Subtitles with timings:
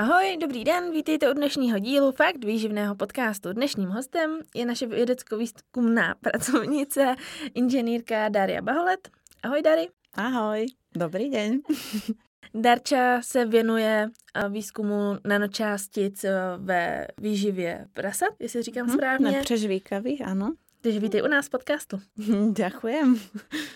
[0.00, 3.52] Ahoj, dobrý den, vítejte u dnešního dílu Fakt výživného podcastu.
[3.52, 7.14] Dnešním hostem je naše vědecko-výzkumná pracovnice,
[7.54, 9.08] inženýrka Daria Baholet.
[9.42, 9.88] Ahoj, Dari.
[10.14, 10.66] Ahoj,
[10.96, 11.60] dobrý den.
[12.54, 19.30] Darča se věnuje eh, výzkumu nanočástic eh, ve výživě prasat, jestli říkám hm, správně.
[19.30, 20.54] Nepřežvíkavý, ano.
[20.80, 22.00] Takže vítej u nás v podcastu.
[22.60, 23.20] Ďakujem.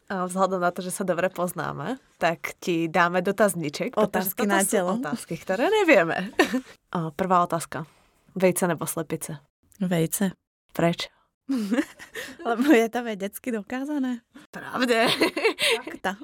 [0.08, 4.00] A vzhľadom na to, že sa dobre poznáme, tak ti dáme dotazníček.
[4.00, 4.96] Otázky na telo.
[4.96, 6.32] Otázky, ktoré nevieme.
[7.20, 7.84] Prvá otázka.
[8.32, 9.36] Vejce nebo slepice?
[9.84, 10.32] Vejce.
[10.72, 11.12] Preč?
[12.48, 14.24] Lebo je to vedecky dokázané.
[14.48, 15.04] Pravde.
[15.84, 16.16] Fakta.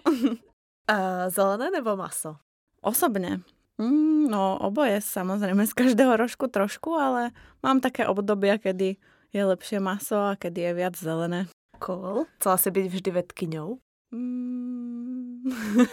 [0.88, 2.40] A zelené nebo maso?
[2.80, 3.44] Osobne.
[3.76, 8.96] Mm, no oboje samozrejme z každého rožku trošku, ale mám také obdobia, kedy
[9.30, 11.46] je lepšie maso a kedy je viac zelené.
[11.80, 12.28] Cool.
[12.38, 13.68] Chcela si byť vždy vedkyňou?
[14.10, 15.48] Mm.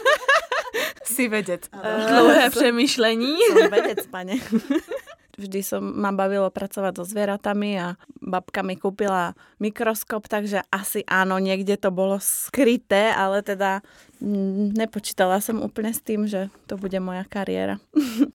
[1.07, 1.69] si vedec.
[2.09, 3.37] Dlouhé přemýšlení.
[3.53, 4.35] Som vedec, pane.
[5.37, 11.37] Vždy som ma bavilo pracovať so zvieratami a babka mi kúpila mikroskop, takže asi áno,
[11.37, 13.85] niekde to bolo skryté, ale teda
[14.73, 17.77] nepočítala som úplne s tým, že to bude moja kariéra.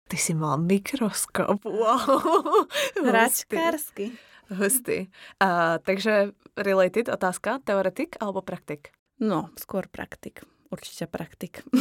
[0.07, 2.71] Ty si mal mikroskop, wow.
[3.03, 4.15] Hračkársky.
[4.53, 5.09] Hustý.
[5.41, 8.93] Uh, takže related otázka, teoretik alebo praktik?
[9.23, 10.45] No, skôr praktik.
[10.73, 11.65] Určite praktik.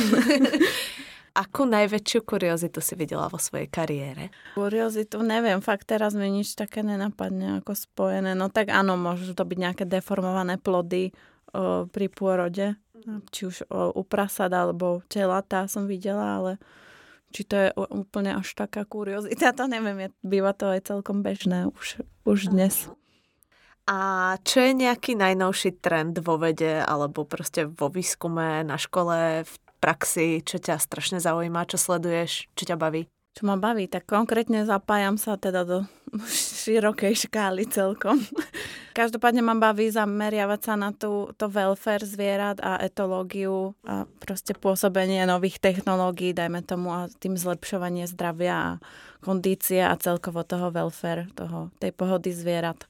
[1.31, 4.35] Akú najväčšiu kuriozitu si videla vo svojej kariére?
[4.51, 8.35] Kuriozitu neviem, fakt teraz mi nič také nenapadne ako spojené.
[8.35, 11.15] No tak áno, môžu to byť nejaké deformované plody
[11.55, 12.75] o, pri pôrode,
[13.31, 16.51] či už o, u prasad alebo telatá som videla, ale
[17.31, 22.03] či to je úplne až taká kuriozita, to neviem, býva to aj celkom bežné už,
[22.27, 22.91] už dnes.
[23.89, 29.53] A čo je nejaký najnovší trend vo vede alebo proste vo výskume, na škole, v
[29.81, 33.09] praxi, čo ťa strašne zaujíma, čo sleduješ, čo ťa baví?
[33.31, 35.77] Čo ma baví, tak konkrétne zapájam sa teda do
[36.27, 38.19] širokej škály celkom.
[38.99, 45.23] Každopádne ma baví zameriavať sa na tú, to welfare zvierat a etológiu a proste pôsobenie
[45.23, 48.79] nových technológií, dajme tomu, a tým zlepšovanie zdravia a
[49.23, 52.83] kondície a celkovo toho welfare, toho, tej pohody zvierat.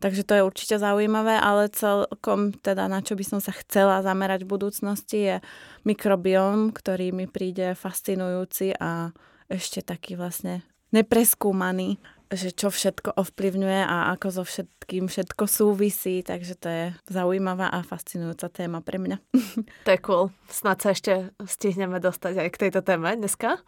[0.00, 4.44] Takže to je určite zaujímavé, ale celkom teda na čo by som sa chcela zamerať
[4.44, 5.36] v budúcnosti je
[5.84, 9.12] mikrobióm, ktorý mi príde fascinujúci a
[9.50, 10.62] ešte taký vlastne
[10.94, 11.98] nepreskúmaný,
[12.30, 17.82] že čo všetko ovplyvňuje a ako so všetkým všetko súvisí, takže to je zaujímavá a
[17.82, 19.18] fascinujúca téma pre mňa.
[19.86, 20.24] To je cool.
[20.46, 23.58] Snad sa ešte stihneme dostať aj k tejto téme dneska.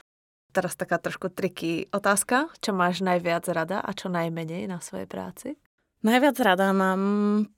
[0.52, 2.52] Teraz taká trošku triky otázka.
[2.60, 5.56] Čo máš najviac rada a čo najmenej na svojej práci?
[6.02, 7.02] Najviac rada mám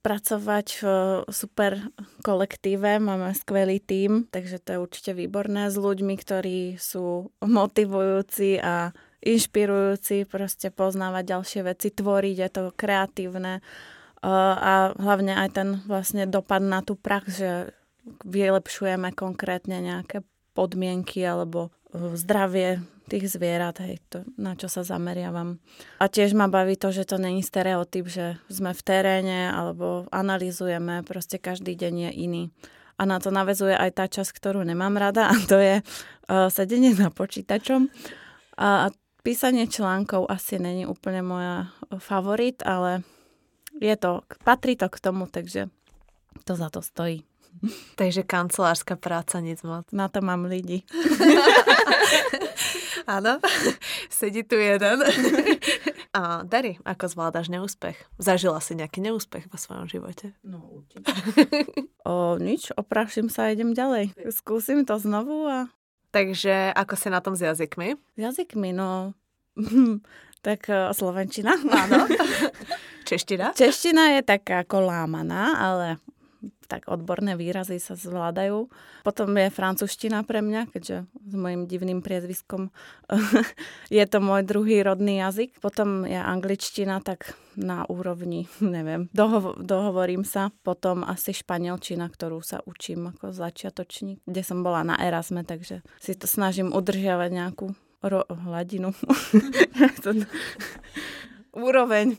[0.05, 0.85] pracovať v
[1.33, 1.81] super
[2.21, 8.93] kolektíve, máme skvelý tím, takže to je určite výborné s ľuďmi, ktorí sú motivujúci a
[9.25, 13.65] inšpirujúci, proste poznávať ďalšie veci, tvoriť, je to kreatívne.
[14.21, 17.73] A hlavne aj ten vlastne dopad na tú prax, že
[18.29, 20.21] vylepšujeme konkrétne nejaké
[20.53, 25.61] podmienky alebo zdravie tých zvierat, hej, to, na čo sa zameriavam.
[26.01, 31.05] A tiež ma baví to, že to není stereotyp, že sme v teréne alebo analizujeme,
[31.05, 32.45] proste každý deň je iný.
[32.97, 36.95] A na to navezuje aj tá časť, ktorú nemám rada a to je uh, sedenie
[36.95, 37.91] za počítačom.
[38.57, 38.89] A,
[39.25, 43.03] písanie článkov asi není úplne moja favorit, ale
[43.81, 45.73] je to, patrí to k tomu, takže
[46.45, 47.25] to za to stojí.
[48.01, 49.87] Takže kancelárska práca nic moc.
[49.93, 50.83] Na to mám lidi.
[53.05, 53.37] Áno,
[54.09, 55.05] sedí tu jeden.
[56.17, 58.01] A Dari, ako zvládaš neúspech?
[58.17, 60.33] Zažila si nejaký neúspech vo svojom živote?
[60.41, 61.13] No určite.
[62.09, 64.17] o, nič, opraším sa a idem ďalej.
[64.33, 65.69] Skúsim to znovu a...
[66.15, 67.99] Takže ako si na tom s jazykmi?
[67.99, 69.13] S jazykmi, no...
[70.47, 71.59] tak slovenčina.
[71.59, 72.09] Áno.
[73.05, 73.53] Čeština?
[73.53, 76.01] Čeština je taká ako lámaná, ale
[76.67, 78.69] tak odborné výrazy sa zvládajú.
[79.07, 82.73] Potom je francúzština pre mňa, keďže s mojim divným priezviskom
[83.93, 85.61] je to môj druhý rodný jazyk.
[85.61, 90.51] Potom je angličtina, tak na úrovni, neviem, doho- dohovorím sa.
[90.67, 96.13] Potom asi španielčina, ktorú sa učím ako začiatočník, kde som bola na Erasme, takže si
[96.17, 97.67] to snažím udržiavať nejakú
[98.03, 98.93] ro- hladinu.
[101.55, 102.19] úroveň.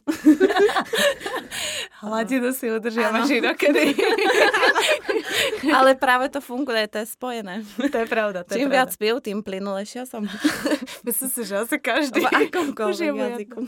[2.06, 3.98] Hladinu si udržiavaš inokedy.
[5.78, 7.66] Ale práve to funguje, to je spojené.
[7.78, 8.46] To je pravda.
[8.46, 9.02] To Čím je viac pravda.
[9.02, 10.30] pil, tým plynulejšia som.
[11.08, 12.22] Myslím si, že asi každý.
[12.22, 13.60] V akomkoľvek jazyku.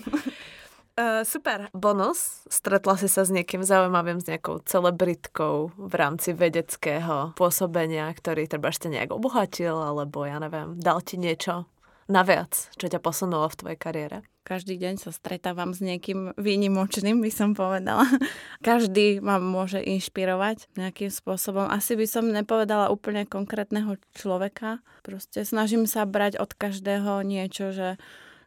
[0.97, 1.69] Uh, super.
[1.73, 2.45] Bonus.
[2.45, 8.69] Stretla si sa s niekým zaujímavým, s nejakou celebritkou v rámci vedeckého pôsobenia, ktorý treba
[8.69, 11.65] ešte nejak obohatil, alebo ja neviem, dal ti niečo
[12.07, 14.17] naviac, čo ťa posunulo v tvojej kariére?
[14.47, 18.07] Každý deň sa stretávam s niekým výnimočným, by som povedala.
[18.63, 21.67] Každý ma môže inšpirovať nejakým spôsobom.
[21.67, 24.79] Asi by som nepovedala úplne konkrétneho človeka.
[25.03, 27.99] Proste snažím sa brať od každého niečo, že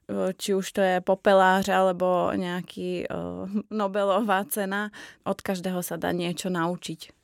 [0.09, 4.89] e, či už to je popelář alebo nejaký uh, Nobelová cena.
[5.29, 7.20] Od každého sa dá niečo naučiť.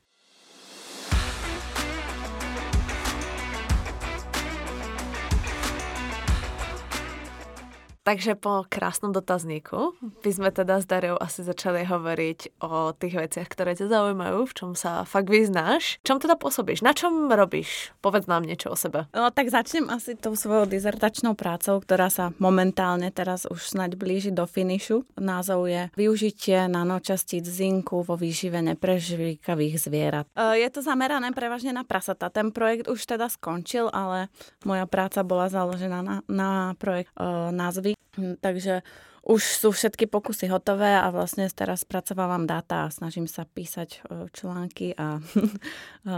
[8.07, 9.91] Takže po krásnom dotazníku
[10.23, 14.53] by sme teda s Dariou asi začali hovoriť o tých veciach, ktoré ťa zaujímajú, v
[14.55, 15.99] čom sa fakt vyznáš.
[16.07, 16.87] Čom teda pôsobíš?
[16.87, 17.91] Na čom robíš?
[17.99, 19.11] Povedz nám niečo o sebe.
[19.11, 24.31] No tak začnem asi tou svojou dizertačnou prácou, ktorá sa momentálne teraz už snaď blíži
[24.31, 25.03] do finišu.
[25.19, 30.31] Názov je Využitie nanočastíc zinku vo výžive neprežvíkavých zvierat.
[30.31, 32.31] E, je to zamerané prevažne na prasata.
[32.31, 34.31] Ten projekt už teda skončil, ale
[34.63, 37.96] moja práca bola založená na, na projekt e, názvy
[38.43, 38.81] takže
[39.27, 44.31] už sú všetky pokusy hotové a vlastne teraz spracovávam dáta a snažím sa písať e,
[44.31, 45.51] články a e,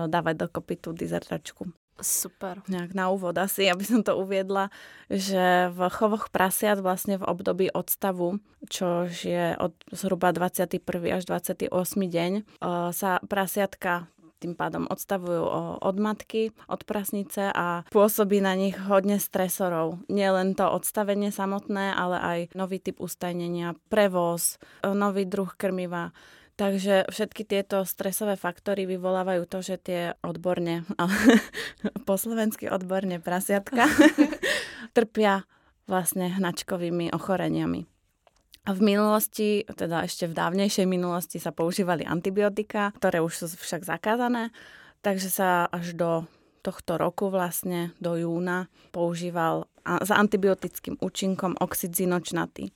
[0.06, 1.74] dávať dokopy tú dizertačku.
[2.00, 2.64] Super.
[2.72, 4.72] Nejak na úvod asi, aby som to uviedla,
[5.12, 8.40] že v chovoch prasiat vlastne v období odstavu,
[8.72, 10.80] čo je od zhruba 21.
[11.12, 11.68] až 28.
[12.08, 12.42] deň, e,
[12.94, 14.06] sa prasiatka
[14.40, 15.44] tým pádom odstavujú
[15.84, 20.00] od matky, od prasnice a pôsobí na nich hodne stresorov.
[20.08, 26.16] Nie len to odstavenie samotné, ale aj nový typ ustajnenia, prevoz, nový druh krmiva.
[26.60, 30.84] Takže všetky tieto stresové faktory vyvolávajú to, že tie odborne,
[32.08, 33.88] po slovensky odborne prasiatka,
[34.98, 35.48] trpia
[35.88, 37.88] vlastne hnačkovými ochoreniami.
[38.68, 44.54] V minulosti, teda ešte v dávnejšej minulosti sa používali antibiotika, ktoré už sú však zakázané,
[45.02, 46.12] takže sa až do
[46.60, 52.70] tohto roku vlastne, do júna, používal za antibiotickým účinkom oxid zinočnatý.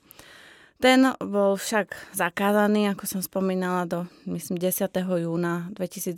[0.82, 4.90] Ten bol však zakázaný, ako som spomínala, do myslím 10.
[4.98, 6.18] júna 2022.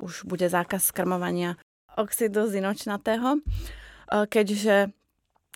[0.00, 1.60] Už bude zákaz skrmovania
[1.94, 3.38] oxidu zinočnatého,
[4.10, 4.90] keďže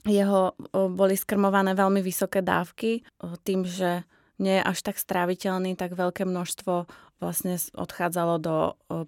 [0.07, 3.03] jeho boli skrmované veľmi vysoké dávky
[3.43, 4.07] tým, že
[4.39, 6.87] nie je až tak stráviteľný, tak veľké množstvo
[7.19, 8.57] vlastne odchádzalo do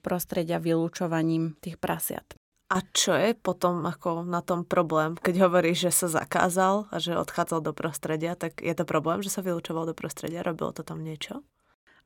[0.03, 2.27] prostredia vylúčovaním tých prasiat.
[2.71, 5.19] A čo je potom ako na tom problém?
[5.19, 9.31] Keď hovoríš, že sa zakázal a že odchádzal do prostredia, tak je to problém, že
[9.31, 10.47] sa vylúčoval do prostredia?
[10.47, 11.43] Robilo to tam niečo?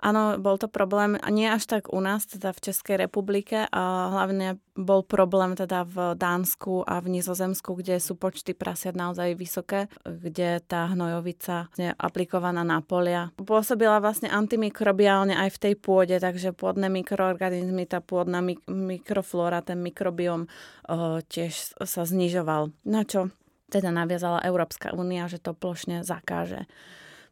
[0.05, 4.61] Áno, bol to problém, nie až tak u nás, teda v Českej republike, a hlavne
[4.77, 10.61] bol problém teda v Dánsku a v Nizozemsku, kde sú počty prasiat naozaj vysoké, kde
[10.61, 13.33] tá hnojovica je aplikovaná na polia.
[13.41, 19.81] Pôsobila vlastne antimikrobiálne aj v tej pôde, takže pôdne mikroorganizmy, tá pôdna mik- mikroflóra, ten
[19.81, 22.77] mikrobiom o, tiež sa znižoval.
[22.85, 23.33] Na čo
[23.73, 26.69] teda naviazala Európska únia, že to plošne zakáže.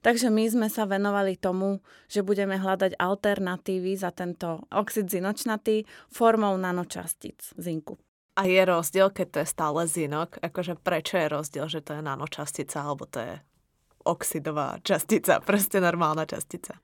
[0.03, 1.79] Takže my sme sa venovali tomu,
[2.11, 8.03] že budeme hľadať alternatívy za tento oxid zinočnatý formou nanočastíc zinku.
[8.35, 10.43] A je rozdiel, keď to je stále zinok?
[10.43, 13.35] Akože prečo je rozdiel, že to je nanočastica alebo to je
[14.03, 16.83] oxidová častica, proste normálna častica?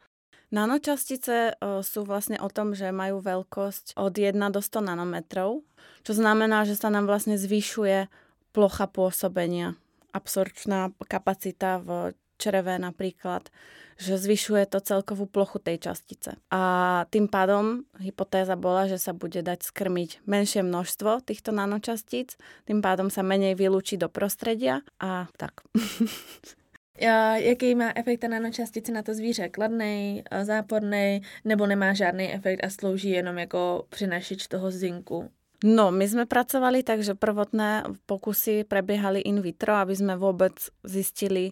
[0.49, 5.61] Nanočastice sú vlastne o tom, že majú veľkosť od 1 do 100 nanometrov,
[6.07, 8.09] čo znamená, že sa nám vlastne zvyšuje
[8.57, 9.77] plocha pôsobenia,
[10.17, 13.51] absorpčná kapacita v čreve napríklad,
[13.99, 16.39] že zvyšuje to celkovú plochu tej častice.
[16.55, 16.63] A
[17.11, 23.11] tým pádom hypotéza bola, že sa bude dať skrmiť menšie množstvo týchto nanočastíc, tým pádom
[23.11, 25.67] sa menej vylúči do prostredia a tak.
[26.99, 29.49] Jaký má efekt ta na to zvíře?
[29.49, 35.31] Kladný, záporný, nebo nemá žádný efekt a slouží jenom jako přinašič toho zinku?
[35.65, 40.55] No, my sme pracovali tak, že prvotné pokusy prebiehali in vitro, aby sme vôbec
[40.87, 41.51] zistili,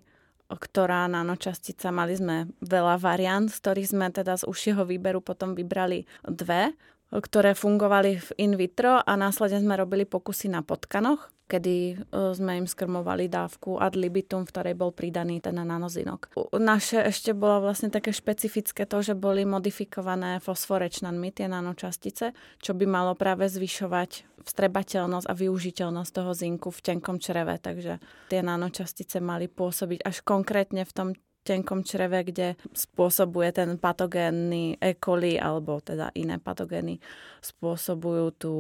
[0.51, 1.91] ktorá nanočastica.
[1.91, 6.75] Mali sme veľa variant, z ktorých sme teda z užšieho výberu potom vybrali dve,
[7.11, 11.95] ktoré fungovali v in vitro a následne sme robili pokusy na potkanoch, kedy e,
[12.35, 16.35] sme im skrmovali dávku ad libitum, v ktorej bol pridaný ten nanozinok.
[16.59, 22.85] Naše ešte bolo vlastne také špecifické to, že boli modifikované fosforečnanmi tie nanočastice, čo by
[22.85, 29.47] malo práve zvyšovať vstrebateľnosť a využiteľnosť toho zinku v tenkom čreve, takže tie nanočastice mali
[29.47, 31.09] pôsobiť až konkrétne v tom
[31.47, 34.99] tenkom čreve, kde spôsobuje ten patogénny E.
[34.99, 36.99] coli alebo teda iné patogény
[37.39, 38.55] spôsobujú tú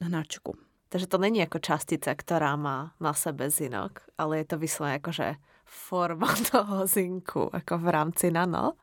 [0.00, 0.56] hnačku.
[0.90, 5.38] Takže to není ako častica, ktorá má na sebe zinok, ale je to vyslovene akože
[5.68, 8.74] forma toho zinku, ako v rámci nano.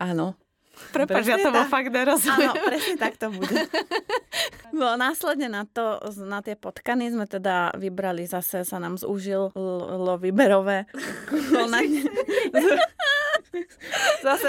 [0.00, 0.34] Áno,
[0.72, 2.48] Prepač, ja tomu fakt nerozumiem.
[2.48, 3.52] Áno, presne tak to bude.
[4.72, 10.16] No následne na to, na tie potkany sme teda vybrali, zase sa nám zúžil lo
[10.16, 10.88] výberové
[11.52, 12.08] konanie.
[14.22, 14.48] Zase.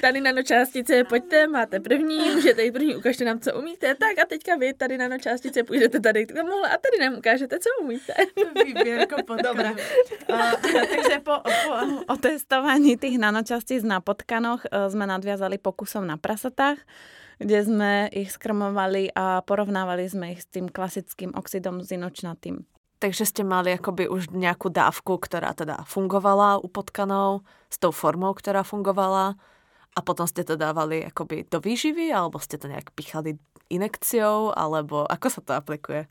[0.00, 3.94] Tady nanočástice, pojďte, máte první, můžete jít první, ukažte nám, co umíte.
[3.94, 7.68] Tak a teďka vy tady nanočástice půjdete tady k tomu a tady nám ukážete, co
[7.82, 8.12] umíte.
[8.64, 9.16] Výběrko.
[9.16, 11.74] Uh, takže po, po
[12.14, 16.78] otestovaní tých nanočastíc na potkanoch uh, sme nadviazali pokusom na prasatách
[17.38, 22.62] kde sme ich skrmovali a porovnávali sme ich s tým klasickým oxidom zinočnatým.
[23.04, 28.32] Takže ste mali akoby už nejakú dávku, ktorá teda fungovala u potkanov, s tou formou,
[28.32, 29.36] ktorá fungovala
[29.92, 33.36] a potom ste to dávali akoby do výživy, alebo ste to nejak pichali
[33.68, 36.08] inekciou, alebo ako sa to aplikuje?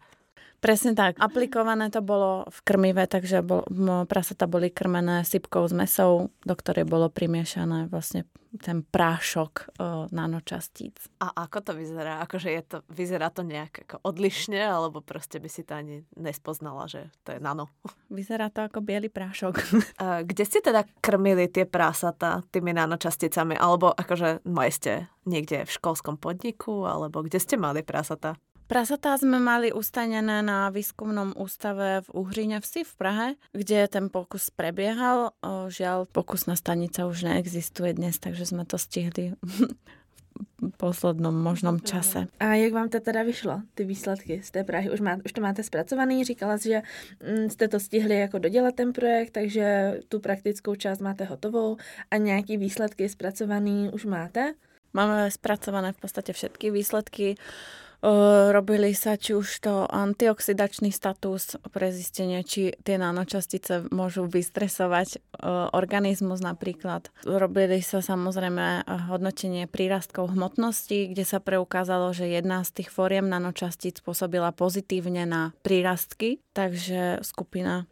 [0.64, 1.20] Presne tak.
[1.20, 3.68] Aplikované to bolo v krmive, takže bol,
[4.08, 8.24] prasata boli krmené sypkou s mesou, do ktorej bolo primiešané vlastne
[8.64, 9.64] ten prášok o,
[10.14, 10.96] nanočastíc.
[11.20, 12.22] A ako to vyzerá?
[12.22, 16.86] Akože je to, vyzerá to nejak ako odlišne, alebo proste by si to ani nespoznala,
[16.86, 17.68] že to je nano?
[18.14, 19.58] Vyzerá to ako biely prášok.
[20.30, 23.58] Kde ste teda krmili tie prasata tými nanočasticami?
[23.58, 26.86] Alebo akože majste niekde v školskom podniku?
[26.86, 28.38] Alebo kde ste mali prasata?
[28.64, 34.48] Prasatá sme mali ustanené na výskumnom ústave v Uhríne vsi v Prahe, kde ten pokus
[34.50, 35.36] prebiehal.
[35.68, 39.36] Žiaľ, pokusná stanica už neexistuje dnes, takže sme to stihli
[40.64, 42.28] v poslednom možnom čase.
[42.40, 44.90] A jak vám to teda vyšlo, ty výsledky z té Prahy?
[44.90, 46.24] Už, má, už to máte zpracovaný?
[46.24, 46.82] Říkala jsi, že
[47.20, 51.78] mm, jste to stihli jako dodělat ten projekt, takže tu praktickou část máte hotovou
[52.12, 54.54] a nějaký výsledky zpracovaný už máte?
[54.94, 57.36] Máme spracované v podstate všetky výsledky.
[58.04, 65.24] Robili sa či už to antioxidačný status pre zistenie, či tie nanočastice môžu vystresovať
[65.72, 67.08] organizmus napríklad.
[67.24, 74.04] Robili sa samozrejme hodnotenie prírastkov hmotnosti, kde sa preukázalo, že jedna z tých fóriem nanočastíc
[74.04, 77.88] pôsobila pozitívne na prírastky, takže skupina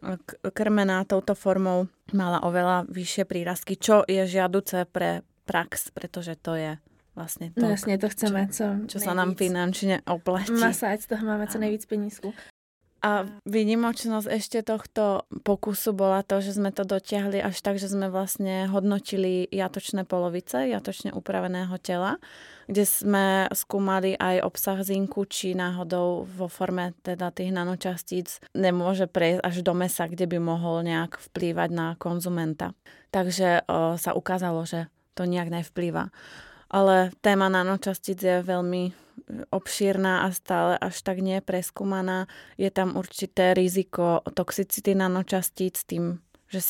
[0.52, 6.76] krmená touto formou mala oveľa vyššie prírastky, čo je žiaduce pre prax, pretože to je
[7.12, 10.56] vlastne to, no jasne, to chceme, čo, čo sa nám finančne oplatí.
[10.56, 12.32] Masáť, z toho máme co nejvíc penízku.
[13.02, 18.06] A výnimočnosť ešte tohto pokusu bola to, že sme to dotiahli až tak, že sme
[18.06, 22.22] vlastne hodnotili jatočné polovice, jatočne upraveného tela,
[22.70, 29.42] kde sme skúmali aj obsah zinku, či náhodou vo forme teda tých nanočastíc nemôže prejsť
[29.42, 32.70] až do mesa, kde by mohol nejak vplývať na konzumenta.
[33.10, 34.86] Takže o, sa ukázalo, že
[35.18, 36.14] to nejak nevplýva
[36.72, 38.92] ale téma nanočastíc je veľmi e,
[39.52, 42.26] obšírna a stále až tak nie preskúmaná.
[42.56, 46.60] Je tam určité riziko toxicity nanočastíc tým, že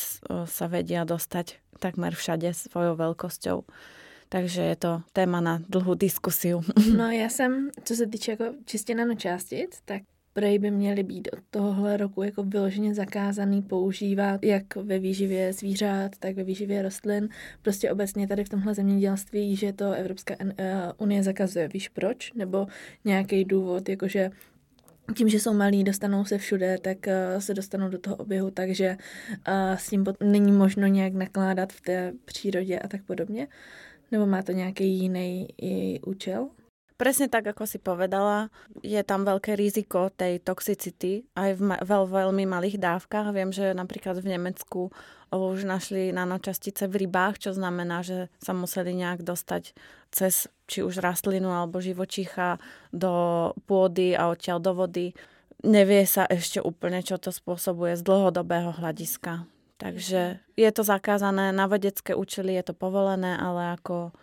[0.45, 3.63] sa vedia dostať takmer všade svojou veľkosťou.
[4.29, 6.63] Takže je to téma na dlhú diskusiu.
[6.97, 10.01] No já jsem, co se týče jako čistě nanočástic, tak
[10.33, 16.11] prej by měly být od tohohle roku jako vyloženě zakázaný používat jak ve výživě zvířat,
[16.19, 17.29] tak ve výživě rostlin.
[17.61, 21.67] Prostě obecně tady v tomhle zemědělství, že to Evropská eh, unie zakazuje.
[21.67, 22.33] Víš proč?
[22.33, 22.67] Nebo
[23.05, 24.31] nějaký důvod, jakože
[25.15, 28.97] tím, že jsou malí, dostanou se všude, tak uh, se dostanou do toho oběhu, takže
[29.29, 33.47] uh, s tím není možno nějak nakládat v té přírodě a tak podobně?
[34.11, 35.47] Nebo má to nějaký jiný
[36.05, 36.49] účel?
[36.93, 38.53] Presne tak, ako si povedala,
[38.85, 43.33] je tam veľké riziko tej toxicity aj v veľ, veľmi malých dávkach.
[43.33, 44.93] Viem, že napríklad v Nemecku
[45.33, 49.73] už našli nanočastice v rybách, čo znamená, že sa museli nejak dostať
[50.13, 52.61] cez či už rastlinu alebo živočícha
[52.93, 53.11] do
[53.65, 55.17] pôdy a odtiaľ do vody.
[55.65, 59.49] Nevie sa ešte úplne, čo to spôsobuje z dlhodobého hľadiska.
[59.81, 64.13] Takže je to zakázané, na vedecké účely je to povolené, ale ako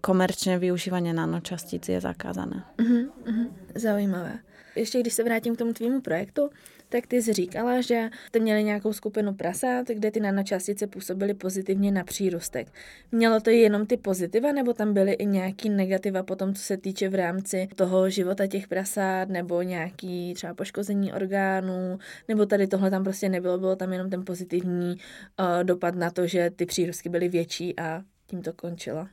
[0.00, 2.64] komerčné využívanie nanočastíc je zakázané.
[2.78, 3.48] Uh-huh, uh-huh.
[3.74, 4.38] Zaujímavé.
[4.76, 6.50] Ještě když se vrátím k tomu tvýmu projektu,
[6.88, 11.92] tak ty jsi říkala, že jste měli nějakou skupinu prasat, kde ty nanočástice působily pozitivně
[11.92, 12.68] na přírůstek.
[13.12, 17.08] Mělo to jenom ty pozitiva, nebo tam byly i nějaký negativa potom, co se týče
[17.08, 23.04] v rámci toho života těch prasát, nebo nějaký třeba poškození orgánů, nebo tady tohle tam
[23.04, 24.96] prostě nebylo, bylo tam jenom ten pozitivní
[25.40, 29.06] uh, dopad na to, že ty přírostky byly větší a tím to končilo.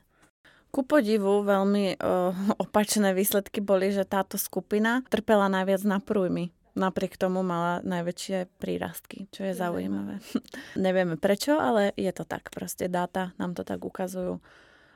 [0.73, 6.49] Ku podivu veľmi uh, opačné výsledky boli, že táto skupina trpela najviac na prújmy.
[6.73, 10.17] Napriek tomu mala najväčšie prírastky, čo je zaujímavé.
[10.73, 12.49] Nevieme prečo, ale je to tak.
[12.49, 14.41] Proste dáta nám to tak ukazujú.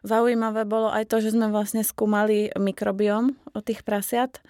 [0.02, 4.42] Zaujímavé bolo aj to, že sme vlastne skúmali mikrobiom tých prasiat,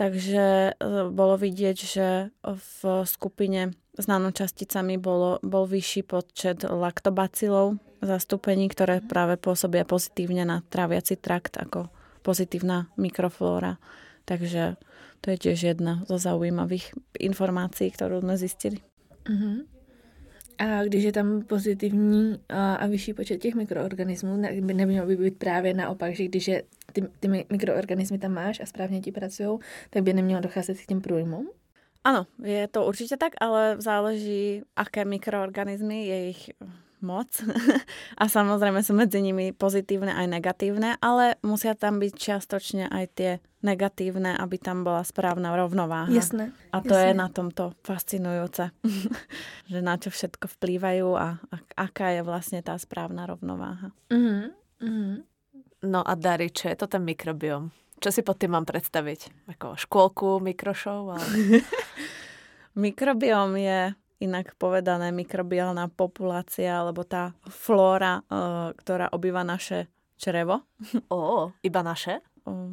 [0.00, 0.80] takže
[1.12, 9.36] bolo vidieť, že v skupine s nanočasticami bolo, bol vyšší počet laktobacilov, zastúpení, ktoré práve
[9.36, 11.88] pôsobia pozitívne na tráviaci trakt ako
[12.20, 13.80] pozitívna mikroflóra.
[14.24, 14.76] Takže
[15.20, 18.80] to je tiež jedna zo zaujímavých informácií, ktorú sme zistili.
[19.28, 19.68] Uh-huh.
[20.60, 26.14] A když je tam pozitivní a, vyšší počet těch mikroorganismů, nemělo by být právě naopak,
[26.14, 29.58] že když je ty, ty mikroorganismy tam máš a správně ti pracují,
[29.90, 31.50] tak by nemělo docházet k těm průjmům?
[32.00, 36.50] Áno, je to určite tak, ale záleží, aké mikroorganizmy, je ich
[37.02, 37.28] moc.
[38.22, 43.30] a samozrejme sú medzi nimi pozitívne aj negatívne, ale musia tam byť čiastočne aj tie
[43.60, 46.08] negatívne, aby tam bola správna rovnováha.
[46.08, 46.52] Jasné.
[46.72, 47.12] A to jasné.
[47.12, 48.72] je na tomto fascinujúce,
[49.70, 53.92] že na čo všetko vplývajú a, a aká je vlastne tá správna rovnováha.
[54.08, 54.46] Mm-hmm.
[54.80, 55.16] Mm-hmm.
[55.80, 57.72] No a Dary, čo je to ten mikrobiom?
[58.00, 59.52] Čo si pod tým mám predstaviť?
[59.56, 61.00] Ako škôlku, mikrošov?
[61.16, 61.24] Ale...
[62.80, 69.88] Mikrobióm je inak povedané mikrobiálna populácia, alebo tá flóra, uh, ktorá obýva naše
[70.20, 70.68] črevo.
[71.08, 72.20] Ó, iba naše?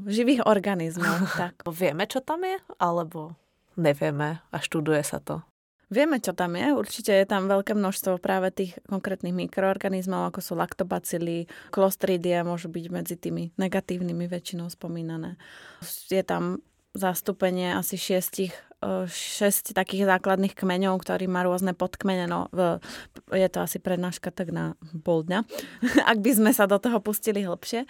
[0.08, 1.64] Živých organizmov, tak.
[1.72, 2.60] Vieme, čo tam je?
[2.78, 3.40] Alebo
[3.80, 5.46] nevieme a študuje sa to?
[5.88, 6.76] Vieme, čo tam je.
[6.76, 12.86] Určite je tam veľké množstvo práve tých konkrétnych mikroorganizmov, ako sú laktobacily, klostridie, môžu byť
[12.92, 15.40] medzi tými negatívnymi väčšinou spomínané.
[16.12, 16.60] Je tam
[16.98, 18.52] zastúpenie asi šiestich,
[19.10, 22.30] šesť takých základných kmeňov, ktorí má rôzne podkmene.
[22.30, 22.78] No, v,
[23.34, 24.74] je to asi prednáška tak na
[25.06, 25.40] pol dňa,
[26.12, 27.86] ak by sme sa do toho pustili hlbšie.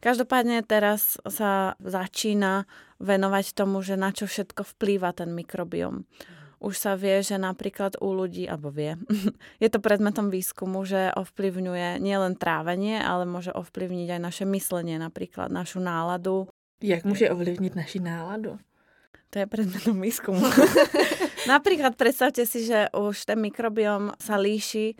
[0.00, 2.68] Každopádne teraz sa začína
[3.00, 6.04] venovať tomu, že na čo všetko vplýva ten mikrobiom
[6.56, 8.96] už sa vie, že napríklad u ľudí, alebo vie,
[9.62, 15.52] je to predmetom výskumu, že ovplyvňuje nielen trávenie, ale môže ovplyvniť aj naše myslenie, napríklad
[15.52, 16.48] našu náladu.
[16.80, 18.60] Jak môže ovlivniť naši náladu?
[19.34, 20.44] To je predmetom výskumu.
[21.52, 24.96] napríklad predstavte si, že už ten mikrobiom sa líši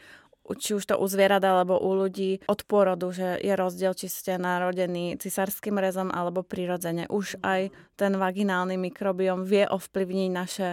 [0.54, 4.38] či už to u zvierat alebo u ľudí od pôrodu, že je rozdiel, či ste
[4.38, 7.10] narodení cisárským rezom alebo prirodzene.
[7.10, 10.68] Už aj ten vaginálny mikrobiom vie ovplyvniť naše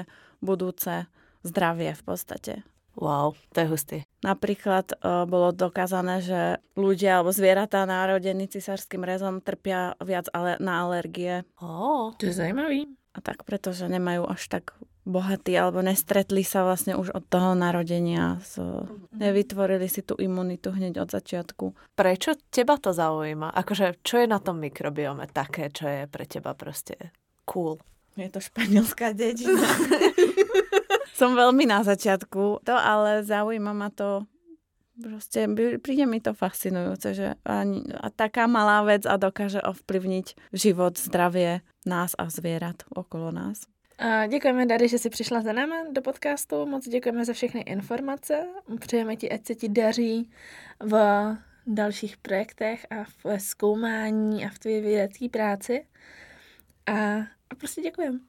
[0.46, 1.10] budúce
[1.42, 2.54] zdravie v podstate.
[2.94, 3.98] Wow, to je hustý.
[4.22, 6.42] Napríklad uh, bolo dokázané, že
[6.78, 11.42] ľudia alebo zvieratá narodení cisárským rezom trpia viac ale na alergie.
[11.58, 12.14] Oh.
[12.22, 12.86] To je zajímavý.
[13.14, 18.40] A tak pretože nemajú až tak bohatí alebo nestretli sa vlastne už od toho narodenia.
[18.46, 21.98] So, nevytvorili si tú imunitu hneď od začiatku.
[21.98, 23.52] Prečo teba to zaujíma?
[23.52, 27.12] Akože, čo je na tom mikrobiome také, čo je pre teba proste
[27.44, 27.78] cool?
[28.14, 29.66] Je to španielská dedina.
[31.14, 34.26] Som veľmi na začiatku, to ale zaujíma ma to
[34.94, 35.50] Proste
[35.82, 41.66] príde mi to fascinujúce, že ani, a taká malá vec a dokáže ovplyvniť život, zdravie
[41.90, 43.66] nás a zvierat okolo nás.
[43.98, 46.66] A děkujeme, Dary, že jsi přišla za náma do podcastu.
[46.66, 48.46] Moc děkujeme za všechny informace.
[48.80, 50.30] Přejeme ti, ať se ti daří
[50.80, 50.96] v
[51.68, 55.86] dalších projektech a v zkoumání a v tvé vědecké práci.
[56.86, 58.20] A, a prostě děkujem.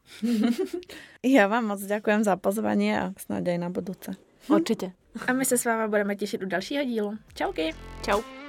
[1.25, 4.11] ja vám moc ďakujem za pozvanie a snáď aj na budúce.
[4.53, 4.93] Určite.
[5.27, 7.17] A my se s váma budeme těšit u dalšího dílu.
[7.35, 7.75] Čauky.
[8.05, 8.44] Čau.